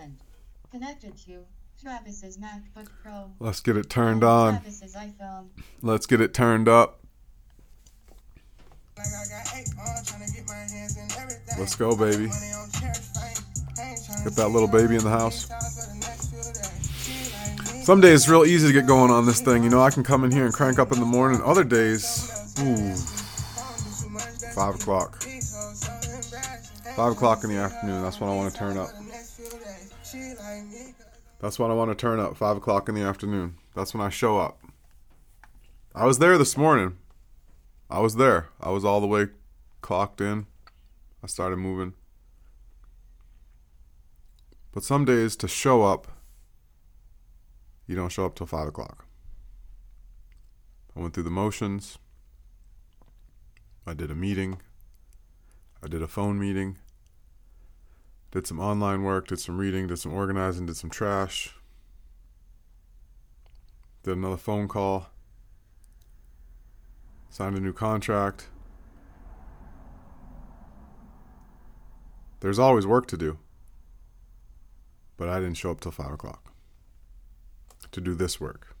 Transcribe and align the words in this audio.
Battery 0.00 0.12
50%. 0.12 0.70
Connected 0.70 1.16
to 1.26 1.44
Travis's 1.80 2.38
MacBook 2.38 2.88
Pro. 3.02 3.30
Let's 3.38 3.60
get 3.60 3.76
it 3.76 3.90
turned 3.90 4.22
on. 4.22 4.54
Travis's 4.54 4.94
iPhone. 4.94 5.48
Let's 5.82 6.06
get 6.06 6.20
it 6.20 6.34
turned 6.34 6.68
up. 6.68 7.00
Let's 11.58 11.74
go, 11.74 11.96
baby. 11.96 12.26
Get 14.24 14.34
that 14.36 14.50
little 14.52 14.68
baby 14.68 14.96
in 14.96 15.02
the 15.02 15.10
house. 15.10 15.48
Some 17.84 18.00
days 18.00 18.20
it's 18.20 18.28
real 18.28 18.44
easy 18.44 18.66
to 18.66 18.72
get 18.72 18.86
going 18.86 19.10
on 19.10 19.26
this 19.26 19.40
thing. 19.40 19.64
You 19.64 19.70
know, 19.70 19.82
I 19.82 19.90
can 19.90 20.04
come 20.04 20.24
in 20.24 20.30
here 20.30 20.44
and 20.44 20.52
crank 20.52 20.78
up 20.78 20.92
in 20.92 21.00
the 21.00 21.06
morning. 21.06 21.40
Other 21.42 21.64
days, 21.64 22.30
ooh, 22.60 22.94
five 24.54 24.74
o'clock. 24.74 25.22
Five 26.94 27.12
o'clock 27.12 27.42
in 27.44 27.50
the 27.50 27.56
afternoon. 27.56 28.02
That's 28.02 28.20
when 28.20 28.28
I 28.28 28.36
want 28.36 28.52
to 28.52 28.58
turn 28.58 28.76
up. 28.76 28.90
That's 31.40 31.58
when 31.58 31.70
I 31.70 31.74
want 31.74 31.90
to 31.90 31.94
turn 31.94 32.20
up. 32.20 32.36
Five 32.36 32.58
o'clock 32.58 32.88
in 32.88 32.94
the 32.94 33.02
afternoon. 33.02 33.56
That's 33.74 33.94
when 33.94 34.02
I 34.02 34.10
show 34.10 34.38
up. 34.38 34.60
I 35.94 36.04
was 36.04 36.18
there 36.18 36.36
this 36.36 36.56
morning. 36.56 36.98
I 37.88 38.00
was 38.00 38.16
there. 38.16 38.48
I 38.60 38.70
was 38.70 38.84
all 38.84 39.00
the 39.00 39.06
way 39.06 39.28
clocked 39.80 40.20
in. 40.20 40.46
I 41.24 41.26
started 41.26 41.56
moving. 41.56 41.94
But 44.72 44.84
some 44.84 45.04
days 45.04 45.34
to 45.36 45.48
show 45.48 45.82
up, 45.82 46.08
you 47.86 47.96
don't 47.96 48.12
show 48.12 48.26
up 48.26 48.36
till 48.36 48.46
five 48.46 48.68
o'clock. 48.68 49.06
I 50.96 51.00
went 51.00 51.14
through 51.14 51.24
the 51.24 51.30
motions. 51.30 51.98
I 53.86 53.94
did 53.94 54.10
a 54.10 54.14
meeting. 54.14 54.60
I 55.82 55.88
did 55.88 56.02
a 56.02 56.06
phone 56.06 56.38
meeting. 56.38 56.76
Did 58.30 58.46
some 58.46 58.60
online 58.60 59.02
work, 59.02 59.26
did 59.26 59.40
some 59.40 59.58
reading, 59.58 59.88
did 59.88 59.98
some 59.98 60.12
organizing, 60.12 60.66
did 60.66 60.76
some 60.76 60.90
trash. 60.90 61.54
Did 64.04 64.16
another 64.16 64.36
phone 64.36 64.68
call. 64.68 65.08
Signed 67.28 67.56
a 67.56 67.60
new 67.60 67.72
contract. 67.72 68.48
There's 72.40 72.58
always 72.58 72.86
work 72.86 73.06
to 73.08 73.16
do. 73.16 73.38
But 75.16 75.28
I 75.28 75.40
didn't 75.40 75.56
show 75.56 75.70
up 75.70 75.80
till 75.80 75.92
5 75.92 76.12
o'clock 76.12 76.52
to 77.92 78.00
do 78.00 78.14
this 78.14 78.40
work, 78.40 78.76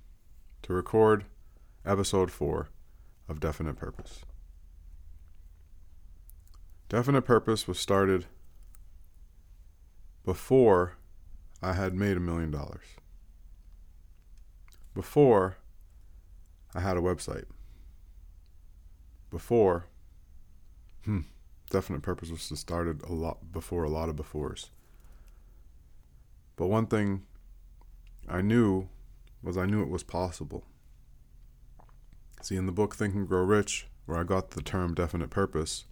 to 0.62 0.72
record 0.72 1.24
episode 1.84 2.30
4 2.30 2.68
of 3.28 3.40
Definite 3.40 3.76
Purpose. 3.76 4.20
Definite 6.88 7.22
Purpose 7.22 7.68
was 7.68 7.78
started 7.78 8.26
before 10.24 10.96
I 11.62 11.74
had 11.74 11.94
made 11.94 12.16
a 12.16 12.20
million 12.20 12.50
dollars. 12.50 12.84
Before 14.94 15.56
I 16.74 16.80
had 16.80 16.96
a 16.96 17.00
website. 17.00 17.44
Before, 19.30 19.86
hmm, 21.04 21.20
definite 21.70 22.02
purpose 22.02 22.30
was 22.30 22.48
to 22.48 22.56
started 22.56 23.02
a 23.02 23.12
lot 23.12 23.52
before 23.52 23.84
a 23.84 23.88
lot 23.88 24.08
of 24.08 24.16
befores. 24.16 24.70
But 26.56 26.66
one 26.66 26.86
thing 26.86 27.22
I 28.28 28.42
knew 28.42 28.88
was 29.42 29.56
I 29.56 29.66
knew 29.66 29.82
it 29.82 29.88
was 29.88 30.02
possible. 30.02 30.64
See, 32.42 32.56
in 32.56 32.66
the 32.66 32.72
book 32.72 32.94
Think 32.94 33.14
and 33.14 33.26
Grow 33.26 33.42
Rich, 33.42 33.86
where 34.06 34.18
I 34.18 34.24
got 34.24 34.50
the 34.50 34.62
term 34.62 34.94
definite 34.94 35.30
purpose, 35.30 35.84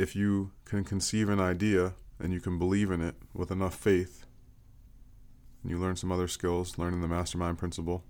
if 0.00 0.16
you 0.16 0.50
can 0.64 0.82
conceive 0.82 1.28
an 1.28 1.40
idea 1.40 1.92
and 2.18 2.32
you 2.32 2.40
can 2.40 2.58
believe 2.58 2.90
in 2.90 3.02
it 3.02 3.16
with 3.34 3.50
enough 3.50 3.74
faith, 3.74 4.24
and 5.62 5.70
you 5.70 5.78
learn 5.78 5.96
some 5.96 6.10
other 6.10 6.26
skills, 6.26 6.78
learning 6.78 7.02
the 7.02 7.08
mastermind 7.08 7.58
principle, 7.58 8.02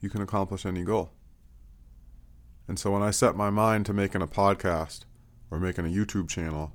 you 0.00 0.10
can 0.10 0.20
accomplish 0.20 0.66
any 0.66 0.84
goal. 0.84 1.10
And 2.66 2.78
so 2.78 2.90
when 2.90 3.02
I 3.02 3.10
set 3.10 3.34
my 3.34 3.48
mind 3.48 3.86
to 3.86 3.94
making 3.94 4.20
a 4.20 4.26
podcast 4.26 5.06
or 5.50 5.58
making 5.58 5.86
a 5.86 5.88
YouTube 5.88 6.28
channel 6.28 6.72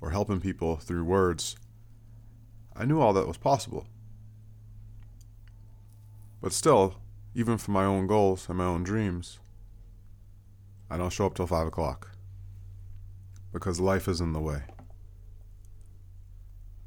or 0.00 0.10
helping 0.10 0.40
people 0.40 0.76
through 0.76 1.04
words, 1.04 1.56
I 2.76 2.84
knew 2.84 3.00
all 3.00 3.14
that 3.14 3.26
was 3.26 3.38
possible. 3.38 3.86
But 6.42 6.52
still, 6.52 6.96
even 7.34 7.56
for 7.56 7.70
my 7.70 7.84
own 7.84 8.06
goals 8.06 8.46
and 8.48 8.58
my 8.58 8.64
own 8.64 8.82
dreams, 8.82 9.38
I 10.90 10.98
don't 10.98 11.12
show 11.12 11.24
up 11.24 11.34
till 11.34 11.46
5 11.46 11.68
o'clock 11.68 12.11
because 13.52 13.80
life 13.80 14.08
is 14.08 14.20
in 14.20 14.32
the 14.32 14.40
way. 14.40 14.62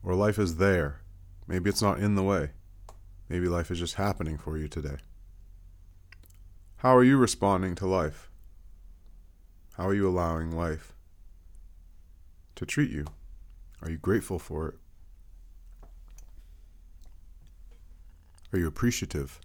Or 0.04 0.16
life 0.16 0.40
is 0.40 0.58
there. 0.58 1.02
Maybe 1.48 1.70
it's 1.70 1.82
not 1.82 2.00
in 2.00 2.16
the 2.16 2.24
way. 2.24 2.52
Maybe 3.30 3.48
life 3.48 3.72
is 3.72 3.80
just 3.80 3.96
happening 3.96 4.38
for 4.38 4.58
you 4.58 4.68
today. 4.68 4.98
How 6.78 6.96
are 6.96 7.04
you 7.04 7.18
responding 7.18 7.76
to 7.76 7.88
life? 7.88 8.30
How 9.78 9.88
are 9.88 9.94
you 9.94 10.08
allowing 10.08 10.52
life 10.52 10.94
to 12.56 12.66
treat 12.66 12.92
you? 12.92 13.06
Are 13.82 13.90
you 13.90 13.98
grateful 13.98 14.40
for 14.40 14.70
it? 14.70 14.76
Are 18.54 18.60
you 18.60 18.68
appreciative? 18.68 19.40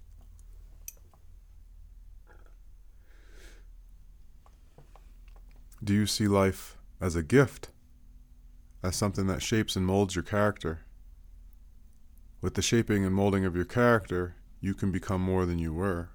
Do 5.82 5.94
you 5.94 6.06
see 6.06 6.28
life 6.28 6.76
as 7.00 7.16
a 7.16 7.22
gift, 7.22 7.70
as 8.82 8.96
something 8.96 9.26
that 9.26 9.42
shapes 9.42 9.76
and 9.76 9.86
molds 9.86 10.14
your 10.14 10.22
character? 10.24 10.80
With 12.40 12.54
the 12.54 12.62
shaping 12.62 13.04
and 13.04 13.14
molding 13.14 13.44
of 13.44 13.54
your 13.54 13.64
character, 13.64 14.36
you 14.60 14.74
can 14.74 14.90
become 14.90 15.20
more 15.20 15.46
than 15.46 15.58
you 15.58 15.72
were. 15.72 16.10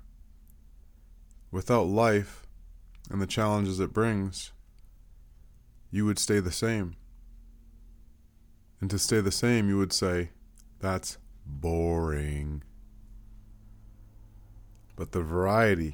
Without 1.51 1.88
life 1.88 2.46
and 3.09 3.22
the 3.22 3.28
challenges 3.28 3.79
it 3.79 3.94
brings, 3.94 4.51
you 5.91 6.06
would 6.06 6.19
stay 6.19 6.40
the 6.40 6.51
same. 6.51 6.96
And 8.81 8.90
to 8.90 9.00
stay 9.00 9.22
the 9.22 9.31
same, 9.31 9.69
you 9.69 9.78
would 9.78 9.94
say, 9.94 10.31
that's 10.79 11.17
boring. 11.46 12.63
But 14.96 15.12
the 15.12 15.22
variety, 15.22 15.94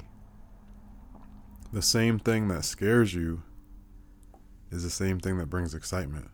the 1.72 1.82
same 1.82 2.18
thing 2.18 2.48
that 2.48 2.64
scares 2.64 3.14
you, 3.14 3.42
is 4.72 4.82
the 4.82 4.90
same 4.90 5.20
thing 5.20 5.36
that 5.36 5.50
brings 5.50 5.74
excitement. 5.74 6.30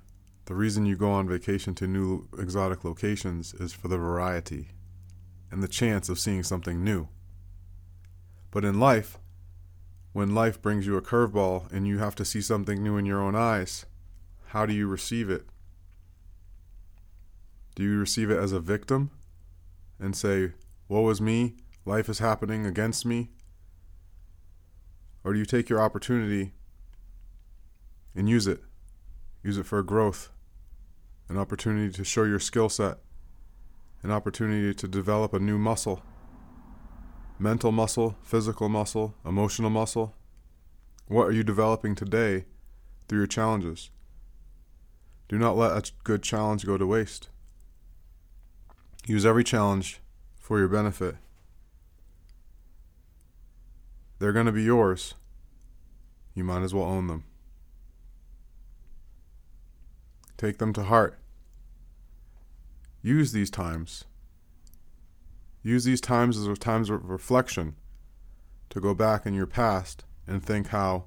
The 0.46 0.54
reason 0.54 0.86
you 0.86 0.96
go 0.96 1.10
on 1.10 1.28
vacation 1.28 1.74
to 1.74 1.86
new 1.86 2.28
exotic 2.38 2.84
locations 2.84 3.52
is 3.52 3.74
for 3.74 3.88
the 3.88 3.98
variety 3.98 4.68
and 5.50 5.62
the 5.62 5.68
chance 5.68 6.08
of 6.08 6.20
seeing 6.20 6.44
something 6.44 6.82
new. 6.82 7.08
But 8.50 8.64
in 8.64 8.78
life, 8.78 9.18
when 10.12 10.34
life 10.34 10.62
brings 10.62 10.86
you 10.86 10.96
a 10.96 11.02
curveball 11.02 11.70
and 11.72 11.86
you 11.86 11.98
have 11.98 12.14
to 12.14 12.24
see 12.24 12.40
something 12.40 12.82
new 12.82 12.96
in 12.96 13.04
your 13.04 13.20
own 13.20 13.34
eyes, 13.34 13.84
how 14.46 14.64
do 14.64 14.72
you 14.72 14.86
receive 14.86 15.28
it? 15.28 15.44
Do 17.74 17.82
you 17.82 17.98
receive 17.98 18.30
it 18.30 18.38
as 18.38 18.52
a 18.52 18.60
victim 18.60 19.10
and 19.98 20.16
say, 20.16 20.52
Woe 20.88 21.10
is 21.10 21.20
me, 21.20 21.56
life 21.84 22.08
is 22.08 22.20
happening 22.20 22.64
against 22.64 23.04
me? 23.04 23.30
Or 25.24 25.32
do 25.32 25.38
you 25.38 25.44
take 25.44 25.68
your 25.68 25.80
opportunity 25.80 26.52
and 28.18 28.28
use 28.28 28.46
it? 28.46 28.60
Use 29.44 29.56
it 29.56 29.64
for 29.64 29.82
growth, 29.82 30.30
an 31.28 31.38
opportunity 31.38 31.92
to 31.92 32.04
show 32.04 32.24
your 32.24 32.40
skill 32.40 32.68
set, 32.68 32.98
an 34.02 34.10
opportunity 34.10 34.74
to 34.74 34.88
develop 34.88 35.32
a 35.32 35.38
new 35.38 35.56
muscle 35.56 36.02
mental 37.38 37.70
muscle, 37.70 38.16
physical 38.22 38.68
muscle, 38.68 39.14
emotional 39.24 39.70
muscle? 39.70 40.12
What 41.06 41.28
are 41.28 41.32
you 41.32 41.44
developing 41.44 41.94
today 41.94 42.46
through 43.06 43.18
your 43.18 43.26
challenges? 43.28 43.90
Do 45.28 45.38
not 45.38 45.56
let 45.56 45.70
a 45.70 45.92
good 46.02 46.24
challenge 46.24 46.66
go 46.66 46.76
to 46.76 46.86
waste. 46.86 47.28
Use 49.06 49.24
every 49.24 49.44
challenge 49.44 50.00
for 50.40 50.58
your 50.58 50.66
benefit. 50.66 51.14
They're 54.18 54.32
going 54.32 54.46
to 54.46 54.52
be 54.52 54.64
yours. 54.64 55.14
You 56.34 56.42
might 56.42 56.62
as 56.62 56.74
well 56.74 56.84
own 56.84 57.06
them. 57.06 57.22
Take 60.38 60.56
them 60.56 60.72
to 60.72 60.84
heart. 60.84 61.18
Use 63.02 63.32
these 63.32 63.50
times 63.50 64.06
Use 65.62 65.84
these 65.84 66.00
times 66.00 66.38
as 66.38 66.58
times 66.58 66.88
of 66.88 67.10
reflection 67.10 67.76
to 68.70 68.80
go 68.80 68.94
back 68.94 69.26
in 69.26 69.34
your 69.34 69.46
past 69.46 70.04
and 70.26 70.42
think 70.42 70.68
how, 70.68 71.04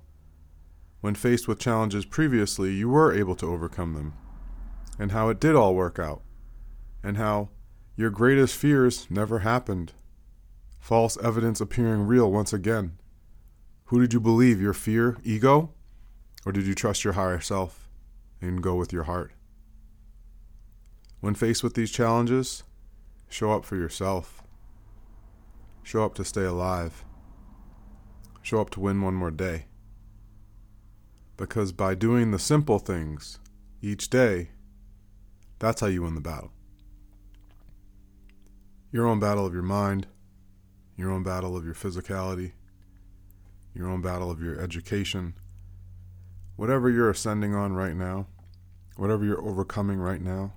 when 1.00 1.16
faced 1.16 1.48
with 1.48 1.57
challenges 1.57 2.06
previously, 2.06 2.72
you 2.72 2.89
were 2.89 3.12
able 3.12 3.36
to 3.36 3.51
overcome 3.51 3.94
them, 3.94 4.13
and 5.00 5.12
how 5.12 5.30
it 5.30 5.39
did 5.39 5.56
all 5.56 5.74
work 5.74 5.98
out, 5.98 6.22
and 7.01 7.18
how 7.18 7.50
your 7.95 8.10
greatest 8.10 8.56
fears 8.56 9.07
never 9.10 9.39
happened. 9.39 9.94
False 10.80 11.18
evidence 11.24 11.62
appearing 11.62 12.06
real 12.06 12.31
once 12.31 12.54
again. 12.54 13.00
Who 13.86 14.00
did 14.00 14.13
you 14.13 14.19
believe? 14.19 14.62
Your 14.62 14.74
fear? 14.74 15.18
Ego? 15.24 15.74
Or 16.45 16.51
did 16.51 16.66
you 16.68 16.75
trust 16.75 17.04
your 17.04 17.13
higher 17.13 17.39
self 17.39 17.81
and 18.41 18.61
go 18.61 18.75
with 18.75 18.91
your 18.91 19.03
heart? 19.03 19.31
When 21.21 21.35
faced 21.35 21.63
with 21.63 21.75
these 21.75 21.91
challenges, 21.91 22.63
show 23.29 23.51
up 23.51 23.63
for 23.63 23.75
yourself. 23.75 24.41
Show 25.83 26.03
up 26.03 26.15
to 26.15 26.25
stay 26.25 26.43
alive. 26.43 27.05
Show 28.41 28.59
up 28.59 28.71
to 28.71 28.79
win 28.79 29.01
one 29.01 29.13
more 29.13 29.31
day. 29.31 29.65
Because 31.38 31.71
by 31.71 31.95
doing 31.95 32.31
the 32.31 32.39
simple 32.39 32.79
things 32.79 33.39
each 33.81 34.09
day, 34.09 34.49
that's 35.59 35.81
how 35.81 35.88
you 35.88 36.01
win 36.01 36.15
the 36.15 36.21
battle. 36.21 36.51
Your 38.91 39.07
own 39.07 39.19
battle 39.19 39.45
of 39.45 39.53
your 39.53 39.63
mind, 39.63 40.07
your 40.97 41.11
own 41.11 41.23
battle 41.23 41.55
of 41.55 41.63
your 41.63 41.75
physicality, 41.75 42.53
your 43.73 43.88
own 43.88 44.01
battle 44.01 44.29
of 44.29 44.41
your 44.41 44.59
education, 44.59 45.35
whatever 46.56 46.89
you're 46.89 47.09
ascending 47.09 47.56
on 47.56 47.74
right 47.74 47.95
now, 47.95 48.27
whatever 48.98 49.25
you're 49.25 49.45
overcoming 49.45 50.00
right 50.00 50.21
now, 50.21 50.53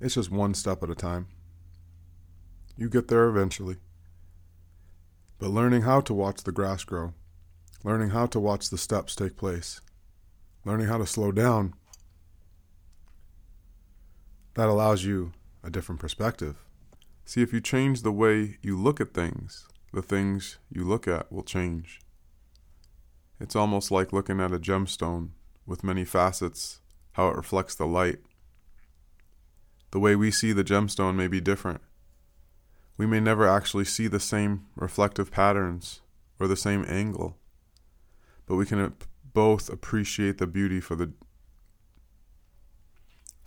it's 0.00 0.14
just 0.14 0.30
one 0.30 0.54
step 0.54 0.82
at 0.82 0.90
a 0.90 0.94
time. 0.94 1.28
You 2.76 2.88
get 2.88 3.08
there 3.08 3.28
eventually. 3.28 3.76
But 5.38 5.50
learning 5.50 5.82
how 5.82 6.00
to 6.02 6.14
watch 6.14 6.42
the 6.42 6.52
grass 6.52 6.84
grow, 6.84 7.14
learning 7.82 8.10
how 8.10 8.26
to 8.26 8.40
watch 8.40 8.70
the 8.70 8.78
steps 8.78 9.14
take 9.14 9.36
place, 9.36 9.80
learning 10.64 10.86
how 10.86 10.98
to 10.98 11.06
slow 11.06 11.32
down, 11.32 11.74
that 14.54 14.68
allows 14.68 15.04
you 15.04 15.32
a 15.62 15.70
different 15.70 16.00
perspective. 16.00 16.56
See, 17.24 17.42
if 17.42 17.52
you 17.52 17.60
change 17.60 18.02
the 18.02 18.12
way 18.12 18.58
you 18.62 18.80
look 18.80 19.00
at 19.00 19.14
things, 19.14 19.66
the 19.92 20.02
things 20.02 20.58
you 20.70 20.84
look 20.84 21.08
at 21.08 21.32
will 21.32 21.42
change. 21.42 22.00
It's 23.40 23.56
almost 23.56 23.90
like 23.90 24.12
looking 24.12 24.40
at 24.40 24.52
a 24.52 24.58
gemstone 24.58 25.30
with 25.66 25.84
many 25.84 26.04
facets, 26.04 26.80
how 27.12 27.28
it 27.28 27.36
reflects 27.36 27.74
the 27.74 27.86
light. 27.86 28.20
The 29.90 30.00
way 30.00 30.16
we 30.16 30.30
see 30.30 30.52
the 30.52 30.64
gemstone 30.64 31.16
may 31.16 31.28
be 31.28 31.40
different. 31.40 31.80
We 32.96 33.06
may 33.06 33.20
never 33.20 33.48
actually 33.48 33.84
see 33.84 34.06
the 34.06 34.20
same 34.20 34.66
reflective 34.76 35.30
patterns 35.30 36.00
or 36.38 36.46
the 36.46 36.56
same 36.56 36.84
angle, 36.88 37.36
but 38.46 38.56
we 38.56 38.66
can 38.66 38.94
both 39.32 39.68
appreciate 39.68 40.38
the 40.38 40.46
beauty 40.46 40.80
for 40.80 40.94
the. 40.94 41.12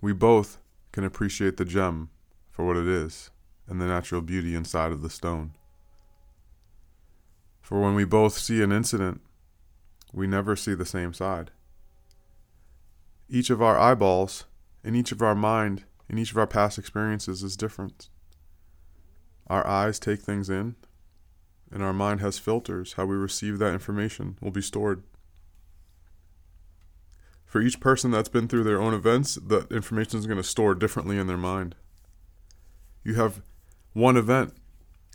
We 0.02 0.14
both 0.14 0.60
can 0.92 1.04
appreciate 1.04 1.58
the 1.58 1.66
gem 1.66 2.10
for 2.52 2.66
what 2.66 2.78
it 2.78 2.88
is 2.88 3.30
and 3.68 3.82
the 3.82 3.86
natural 3.86 4.22
beauty 4.22 4.56
inside 4.56 4.92
of 4.92 5.02
the 5.02 5.10
stone. 5.10 5.54
For 7.62 7.82
when 7.82 7.96
we 7.96 8.06
both 8.06 8.38
see 8.38 8.62
an 8.62 8.72
incident, 8.72 9.22
we 10.14 10.28
never 10.28 10.56
see 10.56 10.74
the 10.74 10.86
same 10.86 11.14
side. 11.14 11.52
Each 13.30 13.50
of 13.50 13.62
our 13.62 13.78
eyeballs, 13.78 14.46
in 14.84 14.96
each 14.96 15.12
of 15.12 15.22
our 15.22 15.36
mind, 15.36 15.84
in 16.10 16.18
each 16.18 16.32
of 16.32 16.38
our 16.38 16.48
past 16.48 16.78
experiences 16.78 17.44
is 17.44 17.58
different. 17.58 18.10
Our 19.48 19.66
eyes 19.66 20.00
take 20.00 20.22
things 20.22 20.50
in, 20.50 20.76
and 21.72 21.84
our 21.84 21.94
mind 21.94 22.22
has 22.22 22.40
filters. 22.40 22.94
How 22.94 23.06
we 23.06 23.16
receive 23.16 23.60
that 23.60 23.74
information 23.74 24.38
will 24.42 24.52
be 24.52 24.62
stored. 24.62 25.04
For 27.46 27.62
each 27.62 27.80
person 27.80 28.12
that's 28.12 28.30
been 28.30 28.48
through 28.48 28.64
their 28.64 28.82
own 28.82 28.94
events, 28.94 29.36
the 29.36 29.68
information 29.72 30.20
is 30.20 30.28
going 30.28 30.38
to 30.38 30.44
store 30.44 30.76
differently 30.76 31.18
in 31.18 31.28
their 31.28 31.38
mind. 31.38 31.76
You 33.04 33.16
have 33.16 33.42
one 33.94 34.18
event, 34.18 34.54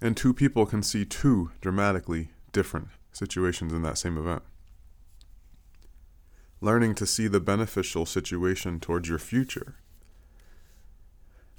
and 0.01 0.17
two 0.17 0.33
people 0.33 0.65
can 0.65 0.83
see 0.83 1.05
two 1.05 1.51
dramatically 1.61 2.31
different 2.53 2.89
situations 3.13 3.73
in 3.73 3.83
that 3.83 3.99
same 3.99 4.17
event. 4.17 4.43
Learning 6.63 6.95
to 6.95 7.07
see 7.07 7.27
the 7.27 7.41
beneficial 7.41 8.07
situation 8.07 8.79
towards 8.79 9.09
your 9.09 9.19
future. 9.19 9.75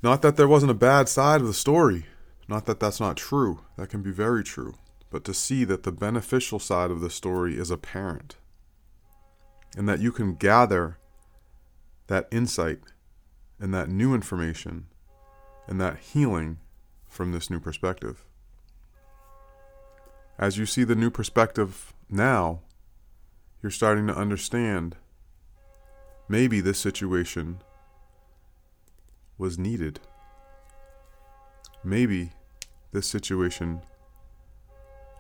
Not 0.02 0.22
that 0.22 0.38
there 0.38 0.48
wasn't 0.48 0.72
a 0.72 0.76
bad 0.76 1.10
side 1.10 1.42
of 1.42 1.48
the 1.48 1.54
story, 1.54 2.06
not 2.48 2.66
that 2.68 2.80
that's 2.80 3.02
not 3.02 3.18
true, 3.18 3.60
that 3.78 3.90
can 3.90 4.02
be 4.02 4.12
very 4.12 4.46
true, 4.46 4.76
but 5.10 5.26
to 5.26 5.34
see 5.34 5.66
that 5.66 5.84
the 5.84 5.92
beneficial 5.92 6.58
side 6.58 6.90
of 6.90 7.02
the 7.02 7.10
story 7.10 7.58
is 7.58 7.70
apparent 7.70 8.38
and 9.76 9.90
that 9.90 10.00
you 10.00 10.14
can 10.14 10.36
gather 10.36 10.98
that 12.08 12.30
insight 12.32 12.80
and 13.60 13.74
that 13.74 13.90
new 13.90 14.14
information 14.14 14.86
and 15.68 15.82
that 15.82 16.00
healing 16.00 16.60
from 17.10 17.34
this 17.34 17.50
new 17.50 17.60
perspective. 17.60 18.24
As 20.40 20.58
you 20.58 20.66
see 20.66 20.86
the 20.86 20.96
new 20.96 21.10
perspective 21.10 21.94
now, 22.10 22.62
you're 23.64 23.72
starting 23.72 24.06
to 24.08 24.16
understand 24.16 24.98
maybe 26.28 26.60
this 26.60 26.78
situation 26.78 27.60
was 29.38 29.58
needed. 29.58 30.02
Maybe 31.82 32.34
this 32.92 33.08
situation 33.08 33.82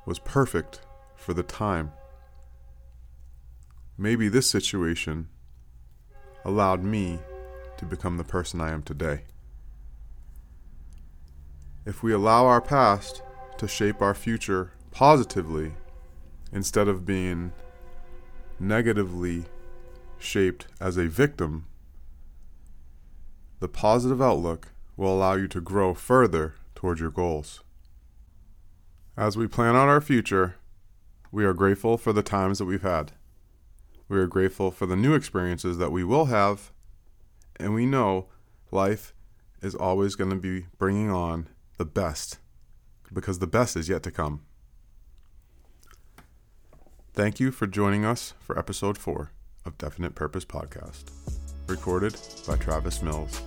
was 0.05 0.19
perfect 0.19 0.81
for 1.15 1.33
the 1.33 1.41
time. 1.41 1.93
Maybe 3.97 4.27
this 4.27 4.49
situation 4.49 5.29
allowed 6.43 6.83
me 6.83 7.19
to 7.77 7.85
become 7.85 8.17
the 8.17 8.25
person 8.25 8.59
I 8.59 8.71
am 8.71 8.83
today. 8.83 9.23
If 11.85 12.03
we 12.03 12.11
allow 12.11 12.45
our 12.45 12.61
past 12.61 13.21
to 13.57 13.69
shape 13.69 14.01
our 14.01 14.13
future 14.13 14.73
positively 14.91 15.73
instead 16.51 16.89
of 16.89 17.05
being 17.05 17.53
negatively 18.59 19.45
shaped 20.17 20.67
as 20.79 20.97
a 20.97 21.07
victim, 21.07 21.65
the 23.60 23.67
positive 23.67 24.22
outlook 24.22 24.69
will 24.95 25.13
allow 25.13 25.33
you 25.33 25.48
to 25.48 25.62
grow 25.62 25.93
further 25.93 26.55
towards 26.75 27.00
your 27.00 27.12
goals. 27.12 27.63
As 29.15 29.38
we 29.38 29.48
plan 29.48 29.75
out 29.75 29.88
our 29.88 30.01
future, 30.01 30.55
we 31.31 31.45
are 31.45 31.53
grateful 31.53 31.98
for 31.98 32.13
the 32.13 32.24
times 32.24 32.60
that 32.60 32.65
we've 32.65 32.81
had. 32.81 33.12
We 34.07 34.17
are 34.17 34.27
grateful 34.27 34.69
for 34.69 34.86
the 34.86 34.95
new 34.95 35.13
experiences 35.13 35.77
that 35.77 35.91
we 35.91 36.03
will 36.03 36.25
have, 36.25 36.72
and 37.55 37.74
we 37.74 37.86
know 37.86 38.27
life 38.72 39.13
is 39.62 39.75
always 39.75 40.15
going 40.15 40.29
to 40.29 40.36
be 40.36 40.65
bringing 40.77 41.10
on 41.10 41.48
the 41.77 41.86
best 41.86 42.38
because 43.13 43.39
the 43.39 43.48
best 43.48 43.75
is 43.75 43.89
yet 43.89 44.03
to 44.03 44.12
come. 44.12 44.41
Thank 47.13 47.39
you 47.39 47.51
for 47.51 47.67
joining 47.67 48.05
us 48.05 48.34
for 48.39 48.58
episode 48.58 48.98
four 48.98 49.29
of 49.65 49.77
Definite 49.77 50.15
Purpose 50.15 50.46
Podcast, 50.46 51.12
recorded 51.67 52.15
by 52.48 52.55
Travis 52.55 53.03
Mills. 53.03 53.39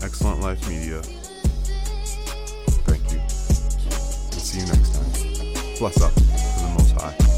Excellent 0.00 0.40
Life 0.40 0.68
Media. 0.68 1.02
Thank 2.86 3.02
you. 3.10 3.28
see 4.38 4.60
you 4.60 4.66
next 4.66 4.94
time. 4.94 5.76
Bless 5.80 6.00
up. 6.00 7.37